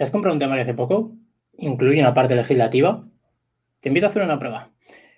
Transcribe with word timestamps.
¿Te 0.00 0.04
has 0.04 0.10
comprado 0.10 0.32
un 0.32 0.40
temario 0.40 0.62
hace 0.62 0.72
poco? 0.72 1.14
Incluye 1.58 2.00
una 2.00 2.14
parte 2.14 2.34
legislativa. 2.34 3.06
Te 3.80 3.90
invito 3.90 4.06
a 4.06 4.08
hacer 4.08 4.22
una 4.22 4.38
prueba. 4.38 4.72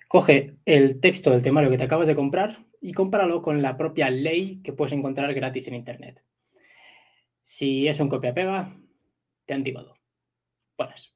Coge 0.09 0.57
el 0.65 0.99
texto 0.99 1.31
del 1.31 1.41
temario 1.41 1.69
que 1.69 1.77
te 1.77 1.85
acabas 1.85 2.05
de 2.05 2.15
comprar 2.15 2.65
y 2.81 2.91
compáralo 2.91 3.41
con 3.41 3.61
la 3.61 3.77
propia 3.77 4.09
ley 4.09 4.59
que 4.61 4.73
puedes 4.73 4.91
encontrar 4.91 5.33
gratis 5.33 5.69
en 5.69 5.75
Internet. 5.75 6.21
Si 7.43 7.87
es 7.87 7.97
un 8.01 8.09
copia-pega, 8.09 8.77
te 9.45 9.53
han 9.53 9.63
timado. 9.63 9.95
Buenas. 10.77 11.15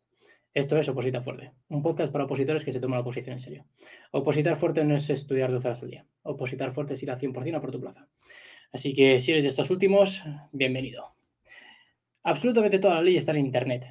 Esto 0.54 0.78
es 0.78 0.88
Opositar 0.88 1.22
Fuerte, 1.22 1.52
un 1.68 1.84
podcast 1.84 2.14
para 2.14 2.24
opositores 2.24 2.64
que 2.64 2.72
se 2.72 2.80
toman 2.80 2.96
la 2.96 3.02
oposición 3.02 3.34
en 3.34 3.40
serio. 3.40 3.66
Opositar 4.12 4.56
fuerte 4.56 4.82
no 4.86 4.96
es 4.96 5.10
estudiar 5.10 5.52
12 5.52 5.68
horas 5.68 5.84
al 5.84 5.90
día. 5.90 6.06
Opositar 6.24 6.72
fuerte 6.72 6.94
es 6.94 7.04
ir 7.04 7.12
a 7.12 7.20
100% 7.20 7.58
a 7.58 7.60
por 7.60 7.72
tu 7.72 7.82
plaza. 7.82 8.08
Así 8.72 8.94
que 8.94 9.20
si 9.20 9.32
eres 9.32 9.44
de 9.44 9.50
estos 9.50 9.70
últimos, 9.72 10.24
bienvenido. 10.54 11.17
Absolutamente 12.28 12.80
todas 12.80 12.96
las 12.96 13.06
leyes 13.06 13.20
están 13.20 13.38
en 13.38 13.46
Internet. 13.46 13.86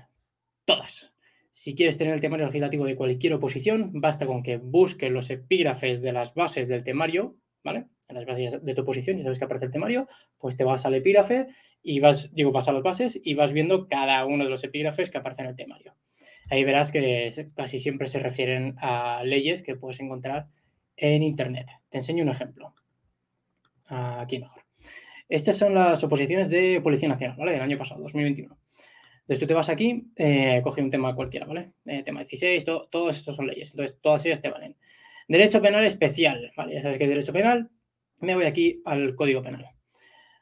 Todas. 0.66 1.10
Si 1.50 1.74
quieres 1.74 1.96
tener 1.96 2.12
el 2.12 2.20
temario 2.20 2.44
legislativo 2.44 2.84
de 2.84 2.94
cualquier 2.94 3.32
oposición, 3.32 3.92
basta 3.94 4.26
con 4.26 4.42
que 4.42 4.58
busques 4.58 5.10
los 5.10 5.30
epígrafes 5.30 6.02
de 6.02 6.12
las 6.12 6.34
bases 6.34 6.68
del 6.68 6.84
temario, 6.84 7.38
¿vale? 7.64 7.86
En 8.08 8.14
las 8.14 8.26
bases 8.26 8.62
de 8.62 8.74
tu 8.74 8.82
oposición, 8.82 9.16
ya 9.16 9.22
sabes 9.22 9.38
que 9.38 9.46
aparece 9.46 9.64
el 9.64 9.70
temario, 9.70 10.06
pues 10.36 10.54
te 10.58 10.64
vas 10.64 10.84
al 10.84 10.94
epígrafe 10.94 11.46
y 11.82 11.98
vas, 12.00 12.28
digo, 12.34 12.52
vas 12.52 12.68
a 12.68 12.72
las 12.72 12.82
bases 12.82 13.18
y 13.24 13.32
vas 13.32 13.52
viendo 13.52 13.88
cada 13.88 14.26
uno 14.26 14.44
de 14.44 14.50
los 14.50 14.62
epígrafes 14.64 15.08
que 15.08 15.16
aparecen 15.16 15.46
en 15.46 15.50
el 15.52 15.56
temario. 15.56 15.94
Ahí 16.50 16.62
verás 16.62 16.92
que 16.92 17.30
casi 17.54 17.78
siempre 17.78 18.06
se 18.06 18.18
refieren 18.18 18.76
a 18.80 19.22
leyes 19.24 19.62
que 19.62 19.76
puedes 19.76 19.98
encontrar 19.98 20.48
en 20.98 21.22
Internet. 21.22 21.68
Te 21.88 21.96
enseño 21.96 22.22
un 22.22 22.28
ejemplo. 22.28 22.74
Aquí 23.86 24.40
mejor. 24.40 24.66
Estas 25.28 25.58
son 25.58 25.74
las 25.74 26.02
oposiciones 26.04 26.50
de 26.50 26.80
Policía 26.80 27.08
Nacional, 27.08 27.36
¿vale? 27.36 27.52
Del 27.52 27.62
año 27.62 27.78
pasado, 27.78 28.02
2021. 28.02 28.56
Entonces 29.20 29.40
tú 29.40 29.46
te 29.46 29.54
vas 29.54 29.68
aquí, 29.68 30.04
eh, 30.14 30.60
coge 30.62 30.82
un 30.82 30.90
tema 30.90 31.14
cualquiera, 31.14 31.46
¿vale? 31.46 31.72
Eh, 31.84 32.02
tema 32.04 32.20
16, 32.20 32.64
todos 32.64 33.16
estos 33.16 33.34
son 33.34 33.48
leyes, 33.48 33.70
entonces 33.72 33.98
todas 34.00 34.24
ellas 34.24 34.40
te 34.40 34.50
valen. 34.50 34.76
Derecho 35.28 35.60
penal 35.60 35.84
especial, 35.84 36.52
¿vale? 36.56 36.74
Ya 36.74 36.82
sabes 36.82 36.98
que 36.98 37.04
es 37.04 37.10
derecho 37.10 37.32
penal. 37.32 37.68
Me 38.20 38.36
voy 38.36 38.44
aquí 38.44 38.80
al 38.84 39.16
Código 39.16 39.42
Penal. 39.42 39.68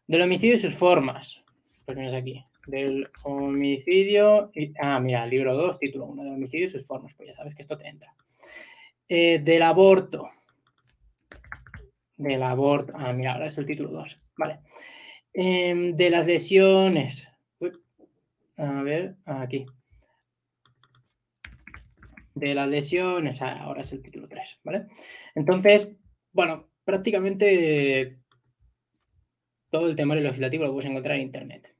Del 0.06 0.20
homicidio 0.20 0.54
y 0.54 0.58
sus 0.58 0.74
formas. 0.74 1.42
Pues 1.86 1.96
miras 1.96 2.12
aquí. 2.12 2.44
Del 2.66 3.08
homicidio. 3.24 4.50
Y, 4.54 4.74
ah, 4.78 5.00
mira, 5.00 5.26
libro 5.26 5.56
2, 5.56 5.78
título 5.78 6.06
1. 6.06 6.22
Del 6.22 6.34
homicidio 6.34 6.66
y 6.66 6.68
sus 6.68 6.86
formas. 6.86 7.14
Pues 7.14 7.28
ya 7.28 7.32
sabes 7.32 7.54
que 7.54 7.62
esto 7.62 7.78
te 7.78 7.88
entra. 7.88 8.14
Eh, 9.08 9.38
del 9.38 9.62
aborto. 9.62 10.28
Del 12.16 12.42
aborto. 12.42 12.92
Ah, 12.96 13.12
mira, 13.12 13.32
ahora 13.32 13.46
es 13.46 13.58
el 13.58 13.66
título 13.66 13.90
2. 13.90 14.20
Vale. 14.36 14.60
Em, 15.32 15.96
de 15.96 16.10
las 16.10 16.26
lesiones. 16.26 17.28
a 18.56 18.82
ver, 18.82 19.16
aquí. 19.24 19.66
De 22.34 22.54
las 22.54 22.68
lesiones. 22.68 23.42
Ah, 23.42 23.58
ahora 23.60 23.82
es 23.82 23.92
el 23.92 24.02
título 24.02 24.28
3, 24.28 24.60
¿vale? 24.62 24.86
Entonces, 25.34 25.88
bueno, 26.32 26.70
prácticamente 26.84 28.18
todo 29.70 29.88
el 29.88 29.96
temario 29.96 30.22
legislativo 30.22 30.64
lo 30.64 30.72
puedes 30.72 30.88
encontrar 30.88 31.16
en 31.16 31.22
Internet. 31.22 31.74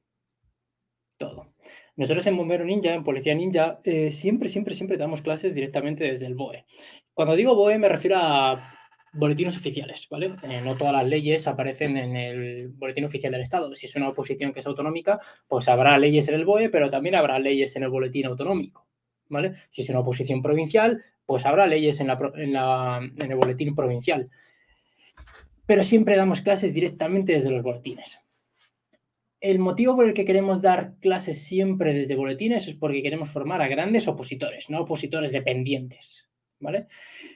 Todo. 1.17 1.53
Nosotros 1.95 2.27
en 2.27 2.35
Bombero 2.35 2.65
Ninja, 2.65 2.93
en 2.93 3.05
Policía 3.05 3.33
Ninja, 3.33 3.79
eh, 3.85 4.11
siempre, 4.11 4.49
siempre, 4.49 4.75
siempre 4.75 4.97
damos 4.97 5.21
clases 5.21 5.55
directamente 5.55 6.03
desde 6.03 6.25
el 6.25 6.35
BOE. 6.35 6.65
Cuando 7.13 7.37
digo 7.37 7.55
BOE 7.55 7.79
me 7.79 7.87
refiero 7.87 8.17
a 8.19 8.74
boletines 9.15 9.55
oficiales, 9.55 10.07
¿vale? 10.09 10.35
Eh, 10.43 10.61
no 10.63 10.75
todas 10.75 10.93
las 10.93 11.05
leyes 11.05 11.47
aparecen 11.47 11.97
en 11.97 12.15
el 12.15 12.69
boletín 12.69 13.05
oficial 13.05 13.31
del 13.31 13.41
Estado. 13.41 13.73
Si 13.75 13.85
es 13.85 13.95
una 13.95 14.09
oposición 14.09 14.53
que 14.53 14.59
es 14.59 14.67
autonómica, 14.67 15.19
pues 15.47 15.67
habrá 15.67 15.97
leyes 15.97 16.27
en 16.27 16.35
el 16.35 16.45
BOE, 16.45 16.69
pero 16.69 16.89
también 16.89 17.15
habrá 17.15 17.39
leyes 17.39 17.75
en 17.75 17.83
el 17.83 17.89
boletín 17.89 18.25
autonómico, 18.25 18.87
¿vale? 19.29 19.53
Si 19.69 19.81
es 19.81 19.89
una 19.89 19.99
oposición 19.99 20.41
provincial, 20.41 21.03
pues 21.25 21.45
habrá 21.45 21.65
leyes 21.67 21.99
en, 21.99 22.09
en 22.09 23.31
el 23.31 23.35
boletín 23.35 23.75
provincial. 23.75 24.29
Pero 25.65 25.83
siempre 25.83 26.15
damos 26.15 26.41
clases 26.41 26.73
directamente 26.73 27.33
desde 27.33 27.49
los 27.49 27.63
boletines. 27.63 28.21
El 29.41 29.59
motivo 29.59 29.95
por 29.95 30.05
el 30.05 30.13
que 30.13 30.25
queremos 30.25 30.61
dar 30.61 30.95
clases 30.99 31.43
siempre 31.43 31.93
desde 31.93 32.15
boletines 32.15 32.67
es 32.67 32.75
porque 32.75 33.03
queremos 33.03 33.29
formar 33.29 33.61
a 33.61 33.67
grandes 33.67 34.07
opositores, 34.07 34.69
no 34.69 34.81
opositores 34.81 35.31
dependientes, 35.31 36.29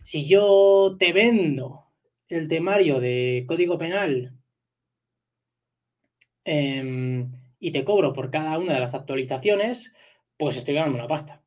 Si 0.03 0.27
yo 0.27 0.95
te 0.99 1.13
vendo 1.13 1.85
el 2.27 2.47
temario 2.47 2.99
de 2.99 3.45
código 3.47 3.77
penal 3.77 4.33
em, 6.45 7.31
y 7.59 7.71
te 7.71 7.83
cobro 7.83 8.13
por 8.13 8.31
cada 8.31 8.57
una 8.57 8.73
de 8.73 8.79
las 8.79 8.93
actualizaciones, 8.93 9.93
pues 10.37 10.57
estoy 10.57 10.75
ganando 10.75 10.97
una 10.97 11.07
pasta. 11.07 11.41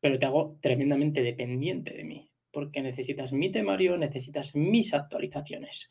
Pero 0.00 0.18
te 0.18 0.26
hago 0.26 0.58
tremendamente 0.60 1.22
dependiente 1.22 1.92
de 1.94 2.04
mí, 2.04 2.30
porque 2.50 2.82
necesitas 2.82 3.32
mi 3.32 3.50
temario, 3.50 3.96
necesitas 3.96 4.54
mis 4.54 4.94
actualizaciones. 4.94 5.90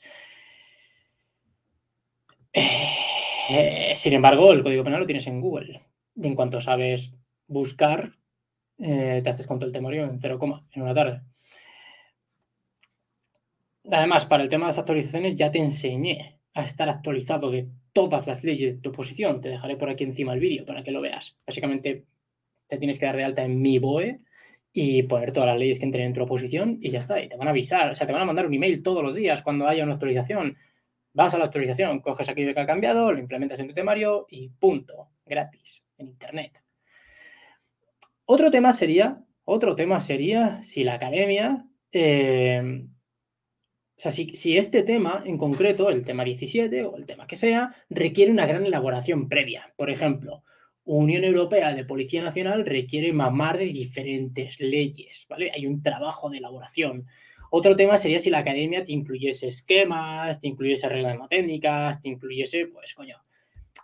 Eh, 3.52 3.94
sin 3.96 4.14
embargo, 4.14 4.52
el 4.54 4.62
código 4.62 4.84
penal 4.84 5.00
lo 5.00 5.06
tienes 5.08 5.26
en 5.26 5.42
Google. 5.42 5.82
Y 6.16 6.28
en 6.28 6.36
cuanto 6.36 6.62
sabes 6.62 7.14
buscar, 7.48 8.19
eh, 8.80 9.22
te 9.24 9.30
haces 9.30 9.46
con 9.46 9.60
todo 9.60 9.68
el 9.68 9.74
temario 9.74 10.06
en 10.06 10.20
0, 10.20 10.40
en 10.74 10.82
una 10.82 10.94
tarde. 10.94 11.22
Además, 13.92 14.26
para 14.26 14.44
el 14.44 14.50
tema 14.50 14.66
de 14.66 14.70
las 14.70 14.78
actualizaciones 14.78 15.36
ya 15.36 15.52
te 15.52 15.60
enseñé 15.60 16.40
a 16.54 16.64
estar 16.64 16.90
actualizado 16.90 17.52
de 17.52 17.70
todas 17.94 18.28
las 18.28 18.44
leyes 18.44 18.76
de 18.76 18.82
tu 18.82 18.90
oposición. 18.90 19.42
Te 19.42 19.50
dejaré 19.50 19.76
por 19.76 19.90
aquí 19.90 20.04
encima 20.04 20.34
el 20.34 20.40
vídeo 20.40 20.66
para 20.66 20.84
que 20.84 20.92
lo 20.92 21.02
veas. 21.02 21.38
Básicamente, 21.46 22.06
te 22.68 22.78
tienes 22.78 23.00
que 23.00 23.06
dar 23.06 23.18
de 23.18 23.24
alta 23.24 23.44
en 23.44 23.62
mi 23.62 23.80
BOE 23.80 24.22
y 24.72 25.04
poner 25.04 25.34
todas 25.34 25.48
las 25.48 25.58
leyes 25.58 25.80
que 25.80 25.86
entren 25.86 26.06
en 26.06 26.14
tu 26.14 26.22
oposición 26.22 26.78
y 26.82 26.92
ya 26.92 27.00
está. 27.00 27.22
Y 27.22 27.28
te 27.28 27.36
van 27.36 27.48
a 27.48 27.52
avisar, 27.52 27.90
o 27.90 27.96
sea, 27.96 28.06
te 28.06 28.14
van 28.14 28.22
a 28.22 28.26
mandar 28.26 28.46
un 28.46 28.54
email 28.54 28.84
todos 28.84 29.04
los 29.04 29.16
días 29.16 29.42
cuando 29.42 29.68
haya 29.68 29.84
una 29.84 29.94
actualización. 29.94 30.58
Vas 31.14 31.34
a 31.34 31.40
la 31.40 31.46
actualización, 31.46 32.02
coges 32.02 32.30
aquello 32.30 32.54
que 32.54 32.60
ha 32.60 32.68
cambiado, 32.68 33.12
lo 33.12 33.20
implementas 33.20 33.60
en 33.60 33.68
tu 33.68 33.74
temario 33.74 34.28
y 34.30 34.50
punto, 34.50 35.10
gratis, 35.26 35.84
en 35.98 36.08
Internet. 36.08 36.69
Otro 38.32 38.52
tema 38.52 38.74
sería, 38.74 39.26
otro 39.44 39.74
tema 39.74 40.02
sería 40.02 40.62
si 40.62 40.84
la 40.84 40.94
academia, 40.94 41.66
eh, 41.92 42.86
o 42.86 44.00
sea, 44.00 44.12
si, 44.12 44.56
este 44.56 44.84
tema 44.84 45.24
en 45.26 45.40
concreto, 45.40 45.90
el 45.90 46.06
tema 46.06 46.24
17 46.24 46.84
o 46.84 46.96
el 46.96 47.08
tema 47.08 47.26
que 47.26 47.36
sea, 47.36 47.76
requiere 47.90 48.32
una 48.32 48.46
gran 48.46 48.64
elaboración 48.68 49.30
previa. 49.30 49.74
Por 49.76 49.90
ejemplo, 49.90 50.44
Unión 50.84 51.24
Europea 51.24 51.74
de 51.74 51.86
Policía 51.86 52.22
Nacional 52.22 52.68
requiere 52.68 53.12
mamar 53.14 53.58
de 53.58 53.66
diferentes 53.66 54.60
leyes, 54.60 55.26
¿vale? 55.28 55.50
Hay 55.52 55.66
un 55.66 55.82
trabajo 55.82 56.30
de 56.30 56.38
elaboración. 56.38 57.08
Otro 57.50 57.76
tema 57.76 57.98
sería 57.98 58.20
si 58.20 58.30
la 58.30 58.40
academia 58.40 58.84
te 58.84 58.92
incluyese 58.92 59.48
esquemas, 59.48 60.40
te 60.40 60.48
incluyese 60.48 60.88
reglas 60.88 61.18
técnicas, 61.32 62.00
te 62.00 62.10
incluyese, 62.10 62.68
pues, 62.68 62.94
coño, 62.94 63.18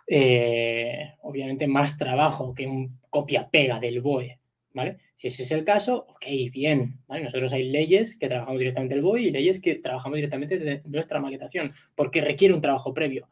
eh, 0.06 1.14
obviamente 1.22 1.66
más 1.66 1.98
trabajo 1.98 2.54
que 2.54 2.66
un 2.66 3.00
copia-pega 3.10 3.80
del 3.80 4.00
BOE, 4.00 4.38
¿vale? 4.72 4.98
Si 5.14 5.28
ese 5.28 5.42
es 5.42 5.50
el 5.52 5.64
caso, 5.64 6.06
ok, 6.08 6.24
bien. 6.52 7.00
Nosotros 7.08 7.52
hay 7.52 7.70
leyes 7.70 8.16
que 8.16 8.28
trabajamos 8.28 8.58
directamente 8.58 8.94
el 8.94 9.02
BOE 9.02 9.22
y 9.22 9.30
leyes 9.30 9.60
que 9.60 9.76
trabajamos 9.76 10.16
directamente 10.16 10.58
desde 10.58 10.82
nuestra 10.88 11.20
maquetación, 11.20 11.74
porque 11.94 12.20
requiere 12.20 12.54
un 12.54 12.60
trabajo 12.60 12.94
previo. 12.94 13.28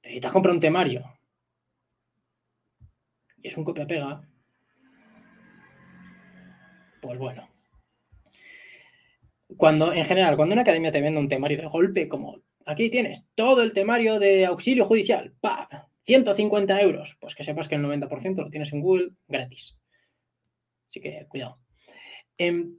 Pero 0.00 0.20
te 0.20 0.26
has 0.26 0.32
comprado 0.32 0.56
un 0.56 0.60
temario 0.60 1.04
y 3.42 3.48
es 3.48 3.56
un 3.56 3.64
copia-pega, 3.64 4.22
pues 7.00 7.18
bueno. 7.18 7.48
Cuando, 9.56 9.92
en 9.92 10.04
general, 10.04 10.36
cuando 10.36 10.54
una 10.54 10.62
academia 10.62 10.92
te 10.92 11.00
vende 11.00 11.20
un 11.20 11.28
temario 11.28 11.58
de 11.58 11.66
golpe, 11.66 12.08
como 12.08 12.40
aquí 12.66 12.90
tienes 12.90 13.24
todo 13.34 13.62
el 13.62 13.72
temario 13.72 14.18
de 14.18 14.46
auxilio 14.46 14.84
judicial, 14.84 15.34
¡pam! 15.40 15.66
150 16.04 16.80
euros. 16.82 17.16
Pues 17.20 17.34
que 17.34 17.44
sepas 17.44 17.68
que 17.68 17.76
el 17.76 17.82
90% 17.82 18.36
lo 18.36 18.50
tienes 18.50 18.72
en 18.72 18.80
Google 18.80 19.10
gratis. 19.28 19.78
Así 20.90 21.00
que 21.00 21.26
cuidado. 21.28 21.58
Em, 22.38 22.76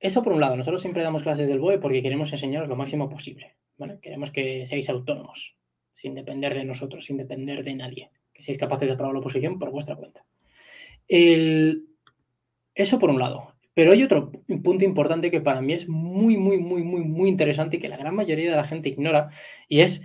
eso 0.00 0.22
por 0.22 0.32
un 0.32 0.40
lado, 0.40 0.56
nosotros 0.56 0.80
siempre 0.80 1.02
damos 1.02 1.22
clases 1.22 1.48
del 1.48 1.60
BOE 1.60 1.78
porque 1.78 2.02
queremos 2.02 2.32
enseñaros 2.32 2.68
lo 2.68 2.76
máximo 2.76 3.08
posible. 3.08 3.56
Queremos 4.02 4.30
que 4.30 4.66
seáis 4.66 4.88
autónomos, 4.88 5.56
sin 5.94 6.14
depender 6.14 6.54
de 6.54 6.64
nosotros, 6.64 7.04
sin 7.04 7.16
depender 7.16 7.62
de 7.62 7.74
nadie. 7.74 8.10
Que 8.32 8.42
seáis 8.42 8.58
capaces 8.58 8.88
de 8.88 8.94
aprobar 8.94 9.14
la 9.14 9.20
oposición 9.20 9.58
por 9.58 9.70
vuestra 9.70 9.96
cuenta. 9.96 10.24
Eso 11.08 12.98
por 12.98 13.10
un 13.10 13.18
lado. 13.18 13.54
Pero 13.78 13.92
hay 13.92 14.02
otro 14.02 14.32
punto 14.64 14.84
importante 14.84 15.30
que 15.30 15.40
para 15.40 15.60
mí 15.60 15.72
es 15.72 15.88
muy, 15.88 16.36
muy, 16.36 16.58
muy, 16.58 16.82
muy, 16.82 17.02
muy 17.02 17.28
interesante 17.28 17.76
y 17.76 17.78
que 17.78 17.88
la 17.88 17.96
gran 17.96 18.12
mayoría 18.12 18.50
de 18.50 18.56
la 18.56 18.64
gente 18.64 18.88
ignora, 18.88 19.28
y 19.68 19.82
es 19.82 20.02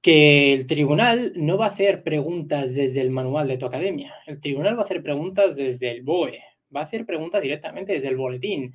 que 0.00 0.52
el 0.52 0.68
tribunal 0.68 1.32
no 1.34 1.58
va 1.58 1.64
a 1.64 1.70
hacer 1.70 2.04
preguntas 2.04 2.76
desde 2.76 3.00
el 3.00 3.10
manual 3.10 3.48
de 3.48 3.58
tu 3.58 3.66
academia. 3.66 4.14
El 4.24 4.38
tribunal 4.40 4.76
va 4.76 4.82
a 4.82 4.84
hacer 4.84 5.02
preguntas 5.02 5.56
desde 5.56 5.90
el 5.90 6.02
BOE, 6.04 6.44
va 6.72 6.82
a 6.82 6.84
hacer 6.84 7.04
preguntas 7.04 7.42
directamente 7.42 7.92
desde 7.92 8.06
el 8.06 8.16
boletín. 8.16 8.72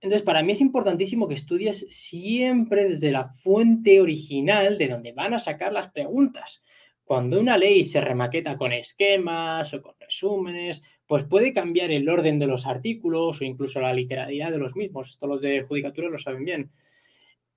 Entonces, 0.00 0.22
para 0.22 0.44
mí 0.44 0.52
es 0.52 0.60
importantísimo 0.60 1.26
que 1.26 1.34
estudies 1.34 1.88
siempre 1.90 2.84
desde 2.84 3.10
la 3.10 3.24
fuente 3.24 4.00
original 4.00 4.78
de 4.78 4.86
donde 4.86 5.10
van 5.10 5.34
a 5.34 5.40
sacar 5.40 5.72
las 5.72 5.90
preguntas, 5.90 6.62
Cuando 7.02 7.40
una 7.40 7.58
ley 7.58 7.84
se 7.84 8.00
remaqueta 8.00 8.56
con 8.56 8.72
esquemas 8.72 9.74
o 9.74 9.82
con 9.82 9.94
resúmenes, 9.98 10.80
pues 11.06 11.24
puede 11.24 11.52
cambiar 11.52 11.90
el 11.90 12.08
orden 12.08 12.38
de 12.38 12.46
los 12.46 12.66
artículos 12.66 13.40
o 13.40 13.44
incluso 13.44 13.80
la 13.80 13.92
literalidad 13.92 14.50
de 14.50 14.58
los 14.58 14.74
mismos. 14.74 15.10
Esto 15.10 15.26
los 15.26 15.40
de 15.40 15.62
judicatura 15.62 16.08
lo 16.08 16.18
saben 16.18 16.44
bien. 16.44 16.70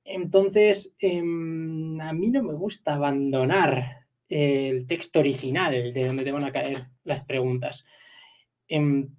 Entonces, 0.03 0.93
em, 0.99 1.99
a 1.99 2.13
mí 2.13 2.29
no 2.29 2.43
me 2.43 2.53
gusta 2.53 2.95
abandonar 2.95 4.07
el 4.29 4.85
texto 4.87 5.19
original 5.19 5.93
de 5.93 6.07
donde 6.07 6.23
te 6.23 6.31
van 6.31 6.43
a 6.43 6.51
caer 6.51 6.87
las 7.03 7.23
preguntas. 7.25 7.85
Em, 8.67 9.09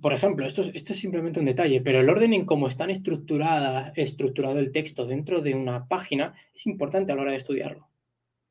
por 0.00 0.12
ejemplo, 0.12 0.46
esto 0.46 0.62
es, 0.62 0.72
esto 0.74 0.92
es, 0.92 0.98
simplemente 0.98 1.38
un 1.38 1.46
detalle, 1.46 1.80
pero 1.80 2.00
el 2.00 2.08
orden 2.08 2.32
en 2.32 2.44
cómo 2.44 2.66
están 2.66 2.90
estructurada, 2.90 3.92
estructurado 3.94 4.58
el 4.58 4.72
texto 4.72 5.06
dentro 5.06 5.40
de 5.42 5.54
una 5.54 5.86
página 5.86 6.34
es 6.54 6.66
importante 6.66 7.12
a 7.12 7.16
la 7.16 7.22
hora 7.22 7.30
de 7.32 7.38
estudiarlo. 7.38 7.88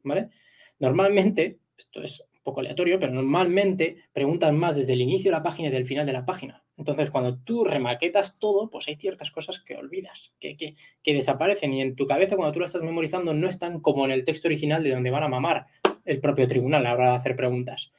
¿Vale? 0.03 0.29
Normalmente, 0.79 1.59
esto 1.77 2.01
es 2.01 2.23
poco 2.45 2.61
aleatorio, 2.61 2.99
pero 2.99 3.11
normalmente 3.11 3.97
preguntan 4.13 4.57
más 4.57 4.77
desde 4.77 4.93
el 4.93 5.01
inicio 5.01 5.31
de 5.31 5.37
la 5.37 5.43
página 5.43 5.67
y 5.67 5.71
del 5.71 5.85
final 5.85 6.05
de 6.05 6.13
la 6.13 6.25
página. 6.25 6.63
Entonces, 6.77 7.09
cuando 7.09 7.37
tú 7.39 7.65
remaquetas 7.65 8.37
todo, 8.37 8.69
pues 8.69 8.87
hay 8.87 8.95
ciertas 8.95 9.31
cosas 9.31 9.59
que 9.59 9.75
olvidas, 9.75 10.33
que, 10.39 10.55
que, 10.55 10.75
desaparecen 11.13 11.73
y 11.73 11.81
en 11.81 11.95
tu 11.95 12.05
cabeza 12.05 12.35
cuando 12.35 12.53
tú 12.53 12.59
lo 12.59 12.65
estás 12.65 12.83
memorizando 12.83 13.33
no 13.33 13.47
están 13.47 13.81
como 13.81 14.05
en 14.05 14.11
el 14.11 14.25
texto 14.25 14.47
original 14.47 14.83
de 14.83 14.91
donde 14.91 15.09
van 15.09 15.23
a 15.23 15.27
mamar 15.27 15.65
el 16.05 16.19
propio 16.19 16.47
tribunal 16.47 16.85
a 16.85 16.89
la 16.89 16.93
hora 16.93 17.09
de 17.11 17.17
hacer 17.17 17.35
preguntas. 17.35 17.91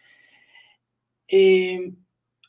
Eh, 1.28 1.92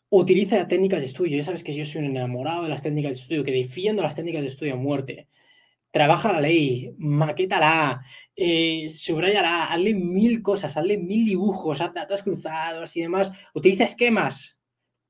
utiliza 0.10 0.68
técnicas 0.68 1.02
de 1.02 1.08
estudio. 1.08 1.38
Ya 1.38 1.44
sabes 1.44 1.64
que 1.64 1.74
yo 1.74 1.86
soy 1.86 2.02
un 2.04 2.16
enamorado 2.16 2.64
de 2.64 2.70
las 2.70 2.84
técnicas 2.84 3.12
de 3.12 3.22
estudio, 3.22 3.44
que 3.44 3.52
defiendo 3.52 4.04
las 4.04 4.16
técnicas 4.16 4.44
de 4.44 4.50
estudio 4.50 4.74
a 4.74 4.78
muerte. 4.78 5.28
Trabaja 5.92 6.34
la 6.34 6.42
ley, 6.42 6.94
maquétala, 6.98 8.04
eh, 8.36 8.90
subrayala, 8.92 9.72
hazle 9.72 9.94
mil 9.94 10.42
cosas, 10.42 10.76
hazle 10.78 10.98
mil 10.98 11.26
dibujos, 11.26 11.82
haz 11.82 11.94
datos 11.94 12.24
cruzados 12.24 12.96
y 12.98 13.02
demás. 13.02 13.32
Utiliza 13.54 13.86
esquemas, 13.86 14.58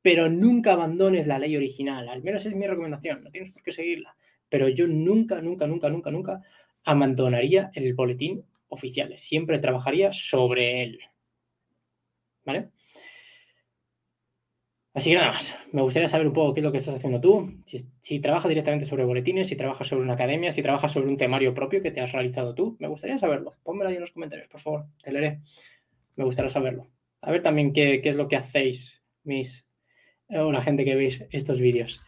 pero 0.01 0.29
nunca 0.29 0.73
abandones 0.73 1.27
la 1.27 1.39
ley 1.39 1.57
original. 1.57 2.07
Al 2.07 2.23
menos 2.23 2.45
es 2.45 2.55
mi 2.55 2.67
recomendación, 2.67 3.23
no 3.23 3.31
tienes 3.31 3.51
por 3.51 3.63
qué 3.63 3.71
seguirla. 3.71 4.15
Pero 4.49 4.69
yo 4.69 4.87
nunca, 4.87 5.41
nunca, 5.41 5.67
nunca, 5.67 5.89
nunca, 5.89 6.11
nunca 6.11 6.41
abandonaría 6.85 7.71
el 7.73 7.93
boletín 7.93 8.45
oficial. 8.69 9.17
Siempre 9.17 9.59
trabajaría 9.59 10.13
sobre 10.13 10.83
él. 10.83 10.99
¿Vale? 12.45 12.69
Así 14.97 15.11
que 15.11 15.15
nada 15.15 15.27
más, 15.27 15.55
me 15.73 15.83
gustaría 15.83 16.09
saber 16.09 16.25
un 16.25 16.33
poco 16.33 16.55
qué 16.55 16.61
es 16.61 16.63
lo 16.63 16.71
que 16.71 16.79
estás 16.79 16.95
haciendo 16.95 17.21
tú, 17.21 17.53
si, 18.01 18.19
trabajas 18.19 18.49
directamente 18.49 18.87
sobre 18.87 19.05
boletines, 19.05 19.47
si 19.47 19.55
trabajas 19.55 19.87
sobre 19.87 20.01
una 20.01 20.15
academia, 20.15 20.51
si 20.51 20.63
trabajas 20.63 20.91
sobre 20.91 21.07
un 21.07 21.17
temario 21.17 21.53
propio 21.53 21.83
que 21.83 21.91
te 21.91 22.01
has 22.01 22.13
realizado 22.13 22.55
tú, 22.55 22.77
me 22.79 22.87
gustaría 22.87 23.19
saberlo. 23.19 23.53
Pónmelo 23.61 23.91
ahí 23.91 23.97
en 23.97 24.01
los 24.01 24.09
comentarios, 24.09 24.47
por 24.47 24.59
favor, 24.59 24.85
te 25.03 25.11
leeré. 25.11 25.41
Me 26.15 26.23
gustaría 26.23 26.49
saberlo. 26.49 26.87
A 27.21 27.29
ver 27.29 27.43
también 27.43 27.73
qué, 27.73 28.01
es 28.03 28.15
lo 28.15 28.27
que 28.27 28.37
hacéis, 28.37 29.03
mis, 29.23 29.67
o 30.29 30.51
la 30.51 30.63
gente 30.63 30.83
que 30.83 30.95
veis 30.95 31.23
estos 31.29 31.61
vídeos. 31.61 32.01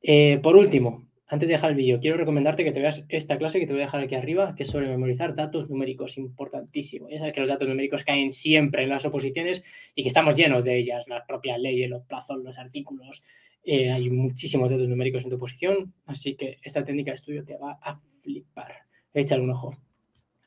Eh, 0.00 0.38
por 0.40 0.54
último, 0.54 1.09
antes 1.30 1.48
de 1.48 1.54
dejar 1.54 1.70
el 1.70 1.76
vídeo, 1.76 2.00
quiero 2.00 2.16
recomendarte 2.16 2.64
que 2.64 2.72
te 2.72 2.80
veas 2.80 3.04
esta 3.08 3.38
clase 3.38 3.60
que 3.60 3.66
te 3.68 3.72
voy 3.72 3.82
a 3.82 3.84
dejar 3.84 4.00
aquí 4.00 4.16
arriba, 4.16 4.56
que 4.56 4.64
es 4.64 4.68
sobre 4.68 4.88
memorizar 4.88 5.36
datos 5.36 5.70
numéricos, 5.70 6.18
importantísimo. 6.18 7.08
Ya 7.08 7.18
sabes 7.18 7.32
que 7.32 7.40
los 7.40 7.48
datos 7.48 7.68
numéricos 7.68 8.02
caen 8.02 8.32
siempre 8.32 8.82
en 8.82 8.88
las 8.88 9.04
oposiciones 9.04 9.62
y 9.94 10.02
que 10.02 10.08
estamos 10.08 10.34
llenos 10.34 10.64
de 10.64 10.76
ellas, 10.76 11.04
las 11.06 11.24
propias 11.28 11.60
leyes, 11.60 11.88
los 11.88 12.02
plazos, 12.02 12.38
los 12.42 12.58
artículos. 12.58 13.22
Eh, 13.62 13.92
hay 13.92 14.10
muchísimos 14.10 14.70
datos 14.70 14.88
numéricos 14.88 15.22
en 15.22 15.30
tu 15.30 15.38
posición, 15.38 15.94
así 16.04 16.34
que 16.34 16.58
esta 16.64 16.84
técnica 16.84 17.12
de 17.12 17.14
estudio 17.14 17.44
te 17.44 17.56
va 17.56 17.78
a 17.80 18.00
flipar. 18.22 18.74
Échale 19.14 19.42
un 19.42 19.50
ojo. 19.50 19.78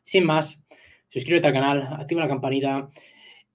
Sin 0.04 0.26
más, 0.26 0.62
suscríbete 1.08 1.48
al 1.48 1.54
canal, 1.54 1.88
activa 1.94 2.24
la 2.24 2.28
campanita 2.28 2.90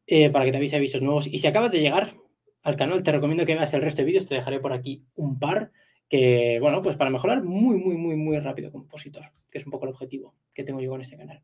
eh, 0.07 0.31
para 0.31 0.47
que 0.47 0.53
te 0.53 0.57
avise 0.57 0.77
avisos 0.77 1.03
nuevos. 1.03 1.27
Y 1.27 1.37
si 1.37 1.47
acabas 1.47 1.73
de 1.73 1.81
llegar 1.83 2.15
al 2.63 2.77
canal, 2.77 3.03
te 3.03 3.13
recomiendo 3.13 3.45
que 3.45 3.55
veas 3.55 3.75
el 3.75 3.83
resto 3.83 4.01
de 4.01 4.07
vídeos, 4.07 4.25
te 4.25 4.35
dejaré 4.35 4.61
por 4.61 4.73
aquí 4.73 5.03
un 5.15 5.39
par 5.39 5.73
que, 6.09 6.59
bueno, 6.61 6.83
pues 6.83 6.97
para 6.97 7.11
mejorar 7.11 7.43
muy, 7.43 7.77
muy, 7.77 7.97
muy, 7.97 8.17
muy 8.17 8.39
rápido 8.39 8.73
compositor, 8.73 9.31
que 9.51 9.59
es 9.59 9.65
un 9.65 9.71
poco 9.71 9.85
el 9.87 9.93
objetivo 9.93 10.35
que 10.55 10.65
tengo 10.65 10.81
yo 10.81 10.91
con 10.91 11.01
este 11.01 11.17
canal. 11.17 11.43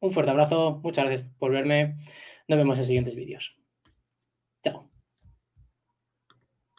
Un 0.00 0.12
fuerte 0.12 0.30
abrazo, 0.30 0.80
muchas 0.82 1.04
gracias 1.04 1.28
por 1.38 1.52
verme, 1.52 1.96
nos 2.48 2.58
vemos 2.58 2.78
en 2.78 2.84
siguientes 2.84 3.14
vídeos. 3.14 3.56
Chao. 4.62 4.93